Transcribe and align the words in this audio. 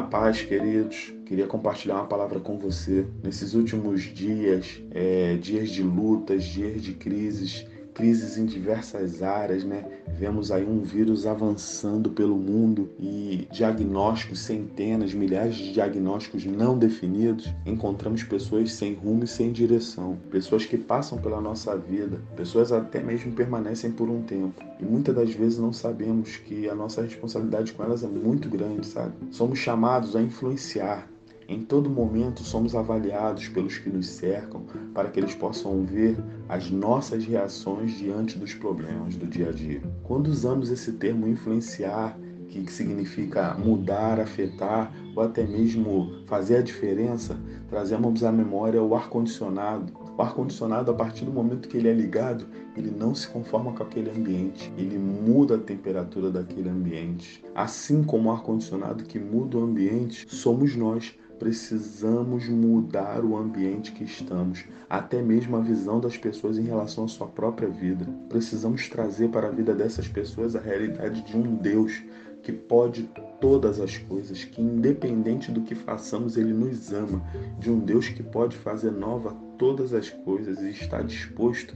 paz, 0.00 0.40
queridos. 0.40 1.12
Queria 1.26 1.46
compartilhar 1.46 1.96
uma 1.96 2.06
palavra 2.06 2.38
com 2.38 2.56
você. 2.56 3.04
Nesses 3.22 3.52
últimos 3.52 4.02
dias, 4.02 4.80
é, 4.92 5.36
dias 5.36 5.70
de 5.70 5.82
lutas, 5.82 6.44
dias 6.44 6.80
de 6.80 6.94
crises, 6.94 7.66
crises 7.94 8.36
em 8.38 8.46
diversas 8.46 9.22
áreas, 9.22 9.64
né? 9.64 9.84
Vemos 10.18 10.50
aí 10.50 10.64
um 10.64 10.82
vírus 10.82 11.26
avançando 11.26 12.10
pelo 12.10 12.36
mundo 12.36 12.90
e 12.98 13.46
diagnósticos, 13.50 14.40
centenas, 14.40 15.12
milhares 15.14 15.56
de 15.56 15.72
diagnósticos 15.72 16.44
não 16.44 16.78
definidos. 16.78 17.52
Encontramos 17.66 18.22
pessoas 18.22 18.72
sem 18.72 18.94
rumo 18.94 19.24
e 19.24 19.26
sem 19.28 19.52
direção, 19.52 20.18
pessoas 20.30 20.64
que 20.64 20.78
passam 20.78 21.18
pela 21.18 21.40
nossa 21.40 21.76
vida, 21.76 22.20
pessoas 22.36 22.72
até 22.72 23.02
mesmo 23.02 23.32
permanecem 23.32 23.90
por 23.90 24.08
um 24.08 24.22
tempo. 24.22 24.62
E 24.80 24.84
muitas 24.84 25.14
das 25.14 25.32
vezes 25.32 25.58
não 25.58 25.72
sabemos 25.72 26.36
que 26.36 26.68
a 26.68 26.74
nossa 26.74 27.02
responsabilidade 27.02 27.72
com 27.72 27.82
elas 27.84 28.02
é 28.02 28.08
muito 28.08 28.48
grande, 28.48 28.86
sabe? 28.86 29.12
Somos 29.30 29.58
chamados 29.58 30.16
a 30.16 30.22
influenciar, 30.22 31.08
em 31.52 31.62
todo 31.62 31.90
momento 31.90 32.42
somos 32.42 32.74
avaliados 32.74 33.46
pelos 33.48 33.76
que 33.76 33.90
nos 33.90 34.06
cercam 34.06 34.64
para 34.94 35.10
que 35.10 35.20
eles 35.20 35.34
possam 35.34 35.84
ver 35.84 36.16
as 36.48 36.70
nossas 36.70 37.26
reações 37.26 37.92
diante 37.98 38.38
dos 38.38 38.54
problemas 38.54 39.16
do 39.16 39.26
dia 39.26 39.50
a 39.50 39.52
dia. 39.52 39.82
Quando 40.02 40.28
usamos 40.28 40.70
esse 40.70 40.92
termo 40.92 41.28
influenciar, 41.28 42.18
que 42.48 42.70
significa 42.70 43.54
mudar, 43.54 44.20
afetar 44.20 44.92
ou 45.16 45.22
até 45.22 45.46
mesmo 45.46 46.22
fazer 46.26 46.56
a 46.56 46.62
diferença, 46.62 47.38
trazemos 47.68 48.22
à 48.24 48.30
memória 48.30 48.82
o 48.82 48.94
ar-condicionado. 48.94 49.92
O 50.16 50.22
ar-condicionado, 50.22 50.90
a 50.90 50.94
partir 50.94 51.24
do 51.24 51.32
momento 51.32 51.68
que 51.68 51.78
ele 51.78 51.88
é 51.88 51.94
ligado, 51.94 52.46
ele 52.76 52.90
não 52.90 53.14
se 53.14 53.26
conforma 53.28 53.72
com 53.72 53.82
aquele 53.82 54.10
ambiente, 54.10 54.72
ele 54.76 54.98
muda 54.98 55.54
a 55.54 55.58
temperatura 55.58 56.30
daquele 56.30 56.68
ambiente. 56.68 57.42
Assim 57.54 58.02
como 58.02 58.28
o 58.28 58.32
ar-condicionado 58.32 59.04
que 59.04 59.18
muda 59.18 59.58
o 59.58 59.64
ambiente, 59.64 60.26
somos 60.28 60.76
nós 60.76 61.14
precisamos 61.42 62.48
mudar 62.48 63.24
o 63.24 63.36
ambiente 63.36 63.90
que 63.90 64.04
estamos, 64.04 64.64
até 64.88 65.20
mesmo 65.20 65.56
a 65.56 65.60
visão 65.60 65.98
das 65.98 66.16
pessoas 66.16 66.56
em 66.56 66.62
relação 66.62 67.06
à 67.06 67.08
sua 67.08 67.26
própria 67.26 67.68
vida. 67.68 68.06
Precisamos 68.28 68.88
trazer 68.88 69.28
para 69.28 69.48
a 69.48 69.50
vida 69.50 69.74
dessas 69.74 70.06
pessoas 70.06 70.54
a 70.54 70.60
realidade 70.60 71.20
de 71.22 71.36
um 71.36 71.56
Deus 71.56 72.00
que 72.44 72.52
pode 72.52 73.10
todas 73.40 73.80
as 73.80 73.98
coisas, 73.98 74.44
que 74.44 74.62
independente 74.62 75.50
do 75.50 75.62
que 75.62 75.74
façamos, 75.74 76.36
Ele 76.36 76.52
nos 76.52 76.92
ama, 76.92 77.20
de 77.58 77.72
um 77.72 77.80
Deus 77.80 78.08
que 78.08 78.22
pode 78.22 78.56
fazer 78.56 78.92
nova 78.92 79.34
todas 79.58 79.92
as 79.92 80.10
coisas 80.10 80.60
e 80.60 80.70
está 80.70 81.02
disposto 81.02 81.74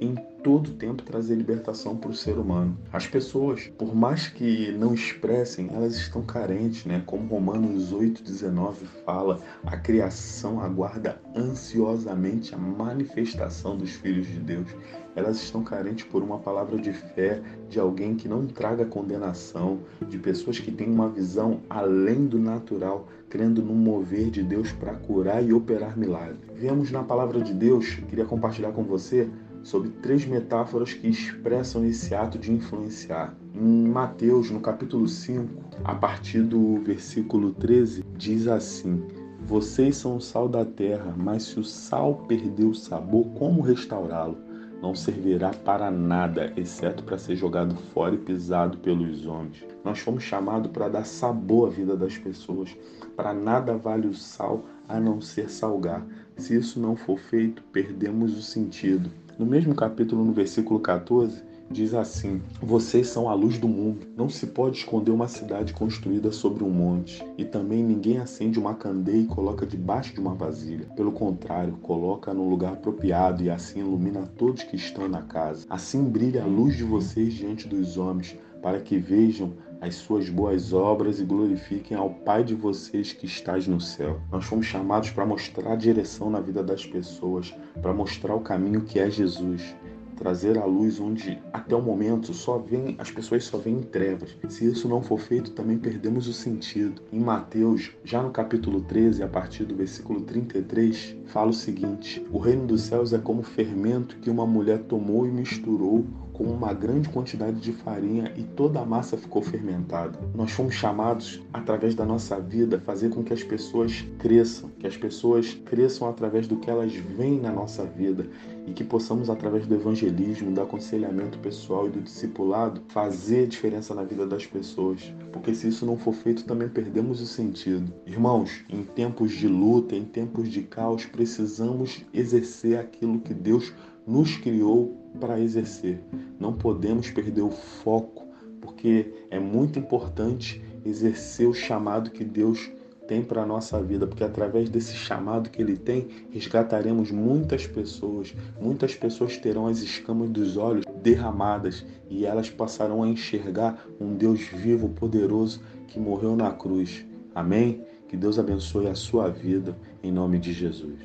em 0.00 0.14
todo 0.42 0.70
tempo 0.72 1.02
trazer 1.02 1.34
libertação 1.34 1.96
para 1.96 2.10
o 2.10 2.14
ser 2.14 2.38
humano. 2.38 2.76
As 2.92 3.06
pessoas, 3.06 3.66
por 3.76 3.94
mais 3.94 4.28
que 4.28 4.72
não 4.72 4.94
expressem, 4.94 5.68
elas 5.72 5.96
estão 5.96 6.22
carentes, 6.22 6.84
né? 6.84 7.02
Como 7.04 7.26
Romanos 7.26 7.92
8:19 7.92 8.86
fala, 9.04 9.40
a 9.64 9.76
criação 9.76 10.60
aguarda 10.60 11.20
ansiosamente 11.34 12.54
a 12.54 12.58
manifestação 12.58 13.76
dos 13.76 13.90
filhos 13.90 14.26
de 14.26 14.38
Deus. 14.38 14.68
Elas 15.16 15.38
estão 15.42 15.64
carentes 15.64 16.04
por 16.04 16.22
uma 16.22 16.38
palavra 16.38 16.78
de 16.78 16.92
fé, 16.92 17.42
de 17.68 17.80
alguém 17.80 18.14
que 18.14 18.28
não 18.28 18.46
traga 18.46 18.84
condenação, 18.84 19.80
de 20.08 20.16
pessoas 20.16 20.60
que 20.60 20.70
têm 20.70 20.88
uma 20.88 21.08
visão 21.08 21.60
além 21.68 22.26
do 22.26 22.38
natural, 22.38 23.08
crendo 23.28 23.60
no 23.60 23.74
mover 23.74 24.30
de 24.30 24.42
Deus 24.42 24.70
para 24.70 24.94
curar 24.94 25.44
e 25.44 25.52
operar 25.52 25.98
milagres. 25.98 26.38
Vemos 26.54 26.92
na 26.92 27.02
palavra 27.02 27.40
de 27.40 27.52
Deus, 27.52 27.96
queria 28.08 28.24
compartilhar 28.24 28.70
com 28.72 28.84
você 28.84 29.28
sobre 29.62 29.90
três 29.90 30.24
metáforas 30.24 30.92
que 30.92 31.08
expressam 31.08 31.84
esse 31.84 32.14
ato 32.14 32.38
de 32.38 32.52
influenciar. 32.52 33.34
Em 33.54 33.88
Mateus, 33.88 34.50
no 34.50 34.60
capítulo 34.60 35.06
5, 35.06 35.48
a 35.84 35.94
partir 35.94 36.42
do 36.42 36.80
versículo 36.82 37.52
13, 37.52 38.04
diz 38.16 38.46
assim: 38.46 39.02
Vocês 39.46 39.96
são 39.96 40.16
o 40.16 40.20
sal 40.20 40.48
da 40.48 40.64
terra, 40.64 41.14
mas 41.16 41.44
se 41.44 41.60
o 41.60 41.64
sal 41.64 42.24
perder 42.28 42.64
o 42.64 42.74
sabor, 42.74 43.26
como 43.34 43.60
restaurá-lo? 43.60 44.36
Não 44.80 44.94
servirá 44.94 45.50
para 45.50 45.90
nada, 45.90 46.52
exceto 46.56 47.02
para 47.02 47.18
ser 47.18 47.34
jogado 47.34 47.74
fora 47.92 48.14
e 48.14 48.18
pisado 48.18 48.78
pelos 48.78 49.26
homens. 49.26 49.64
Nós 49.84 49.98
fomos 49.98 50.22
chamados 50.22 50.70
para 50.70 50.88
dar 50.88 51.04
sabor 51.04 51.68
à 51.68 51.72
vida 51.72 51.96
das 51.96 52.16
pessoas. 52.16 52.76
Para 53.16 53.34
nada 53.34 53.76
vale 53.76 54.06
o 54.06 54.14
sal 54.14 54.64
a 54.88 55.00
não 55.00 55.20
ser 55.20 55.50
salgar. 55.50 56.06
Se 56.38 56.56
isso 56.56 56.78
não 56.78 56.94
for 56.94 57.18
feito, 57.18 57.62
perdemos 57.72 58.38
o 58.38 58.42
sentido. 58.42 59.10
No 59.36 59.44
mesmo 59.44 59.74
capítulo, 59.74 60.24
no 60.24 60.32
versículo 60.32 60.78
14, 60.78 61.42
diz 61.70 61.94
assim: 61.94 62.40
Vocês 62.62 63.08
são 63.08 63.28
a 63.28 63.34
luz 63.34 63.58
do 63.58 63.68
mundo. 63.68 64.06
Não 64.16 64.28
se 64.28 64.46
pode 64.46 64.78
esconder 64.78 65.10
uma 65.10 65.26
cidade 65.28 65.72
construída 65.72 66.30
sobre 66.30 66.62
um 66.62 66.70
monte. 66.70 67.24
E 67.36 67.44
também 67.44 67.82
ninguém 67.82 68.18
acende 68.18 68.58
uma 68.58 68.74
candeia 68.74 69.22
e 69.22 69.26
coloca 69.26 69.66
debaixo 69.66 70.14
de 70.14 70.20
uma 70.20 70.34
vasilha. 70.34 70.86
Pelo 70.96 71.12
contrário, 71.12 71.76
coloca 71.82 72.32
no 72.32 72.48
lugar 72.48 72.74
apropriado 72.74 73.42
e 73.42 73.50
assim 73.50 73.80
ilumina 73.80 74.22
todos 74.38 74.62
que 74.62 74.76
estão 74.76 75.08
na 75.08 75.22
casa. 75.22 75.66
Assim 75.68 76.04
brilha 76.04 76.44
a 76.44 76.46
luz 76.46 76.76
de 76.76 76.84
vocês 76.84 77.34
diante 77.34 77.66
dos 77.66 77.98
homens, 77.98 78.36
para 78.62 78.80
que 78.80 78.96
vejam 78.96 79.52
as 79.80 79.94
suas 79.94 80.28
boas 80.28 80.72
obras 80.72 81.20
e 81.20 81.24
glorifiquem 81.24 81.96
ao 81.96 82.10
Pai 82.10 82.42
de 82.42 82.54
vocês 82.54 83.12
que 83.12 83.26
estás 83.26 83.66
no 83.66 83.80
céu. 83.80 84.20
Nós 84.30 84.44
fomos 84.44 84.66
chamados 84.66 85.10
para 85.10 85.26
mostrar 85.26 85.72
a 85.72 85.76
direção 85.76 86.30
na 86.30 86.40
vida 86.40 86.62
das 86.62 86.84
pessoas, 86.84 87.54
para 87.80 87.92
mostrar 87.92 88.34
o 88.34 88.40
caminho 88.40 88.82
que 88.82 88.98
é 88.98 89.08
Jesus 89.08 89.74
trazer 90.18 90.58
a 90.58 90.64
luz 90.64 90.98
onde 90.98 91.40
até 91.52 91.74
o 91.74 91.80
momento 91.80 92.34
só 92.34 92.58
vem 92.58 92.96
as 92.98 93.10
pessoas 93.10 93.44
só 93.44 93.56
veem 93.56 93.80
trevas. 93.82 94.36
Se 94.48 94.66
isso 94.66 94.88
não 94.88 95.00
for 95.00 95.18
feito, 95.18 95.52
também 95.52 95.78
perdemos 95.78 96.26
o 96.26 96.32
sentido. 96.32 97.00
Em 97.12 97.20
Mateus, 97.20 97.92
já 98.04 98.22
no 98.22 98.30
capítulo 98.30 98.80
13, 98.80 99.22
a 99.22 99.28
partir 99.28 99.64
do 99.64 99.76
versículo 99.76 100.20
33, 100.22 101.16
fala 101.26 101.50
o 101.50 101.54
seguinte: 101.54 102.24
O 102.32 102.38
reino 102.38 102.66
dos 102.66 102.82
céus 102.82 103.12
é 103.12 103.18
como 103.18 103.42
fermento 103.42 104.16
que 104.16 104.28
uma 104.28 104.46
mulher 104.46 104.80
tomou 104.80 105.26
e 105.26 105.30
misturou 105.30 106.04
com 106.32 106.44
uma 106.44 106.72
grande 106.72 107.08
quantidade 107.08 107.58
de 107.60 107.72
farinha 107.72 108.32
e 108.36 108.44
toda 108.44 108.80
a 108.80 108.86
massa 108.86 109.16
ficou 109.16 109.42
fermentada. 109.42 110.16
Nós 110.34 110.52
fomos 110.52 110.74
chamados, 110.74 111.42
através 111.52 111.96
da 111.96 112.04
nossa 112.04 112.40
vida, 112.40 112.80
fazer 112.80 113.10
com 113.10 113.24
que 113.24 113.32
as 113.32 113.42
pessoas 113.42 114.04
cresçam, 114.20 114.70
que 114.78 114.86
as 114.86 114.96
pessoas 114.96 115.54
cresçam 115.64 116.08
através 116.08 116.46
do 116.46 116.56
que 116.56 116.70
elas 116.70 116.92
veem 116.92 117.40
na 117.40 117.50
nossa 117.50 117.84
vida 117.84 118.24
e 118.68 118.72
que 118.74 118.84
possamos, 118.84 119.30
através 119.30 119.66
do 119.66 119.74
evangelismo, 119.74 120.50
do 120.50 120.60
aconselhamento 120.60 121.38
pessoal 121.38 121.86
e 121.86 121.90
do 121.90 122.02
discipulado, 122.02 122.82
fazer 122.88 123.46
diferença 123.46 123.94
na 123.94 124.04
vida 124.04 124.26
das 124.26 124.44
pessoas. 124.44 125.10
Porque 125.32 125.54
se 125.54 125.68
isso 125.68 125.86
não 125.86 125.96
for 125.96 126.12
feito, 126.12 126.44
também 126.44 126.68
perdemos 126.68 127.22
o 127.22 127.26
sentido. 127.26 127.90
Irmãos, 128.06 128.62
em 128.68 128.84
tempos 128.84 129.32
de 129.32 129.48
luta, 129.48 129.96
em 129.96 130.04
tempos 130.04 130.50
de 130.50 130.62
caos, 130.62 131.06
precisamos 131.06 132.04
exercer 132.12 132.78
aquilo 132.78 133.20
que 133.20 133.32
Deus 133.32 133.72
nos 134.06 134.36
criou 134.36 134.94
para 135.18 135.40
exercer. 135.40 135.98
Não 136.38 136.52
podemos 136.52 137.10
perder 137.10 137.42
o 137.42 137.50
foco, 137.50 138.26
porque 138.60 139.14
é 139.30 139.38
muito 139.38 139.78
importante 139.78 140.62
exercer 140.84 141.48
o 141.48 141.54
chamado 141.54 142.10
que 142.10 142.22
Deus 142.22 142.70
tem 143.08 143.22
para 143.22 143.42
a 143.42 143.46
nossa 143.46 143.82
vida, 143.82 144.06
porque 144.06 144.22
através 144.22 144.68
desse 144.68 144.94
chamado 144.94 145.48
que 145.48 145.62
Ele 145.62 145.76
tem, 145.76 146.06
resgataremos 146.30 147.10
muitas 147.10 147.66
pessoas. 147.66 148.34
Muitas 148.60 148.94
pessoas 148.94 149.38
terão 149.38 149.66
as 149.66 149.78
escamas 149.78 150.28
dos 150.28 150.58
olhos 150.58 150.84
derramadas 151.02 151.84
e 152.10 152.26
elas 152.26 152.50
passarão 152.50 153.02
a 153.02 153.08
enxergar 153.08 153.82
um 153.98 154.14
Deus 154.14 154.40
vivo, 154.42 154.90
poderoso, 154.90 155.62
que 155.88 155.98
morreu 155.98 156.36
na 156.36 156.52
cruz. 156.52 157.04
Amém? 157.34 157.82
Que 158.06 158.16
Deus 158.16 158.38
abençoe 158.38 158.86
a 158.88 158.94
sua 158.94 159.28
vida, 159.28 159.76
em 160.02 160.12
nome 160.12 160.38
de 160.38 160.52
Jesus. 160.52 160.98